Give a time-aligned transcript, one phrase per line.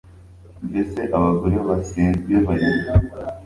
[0.67, 2.89] mbese abagore basenzwe barihe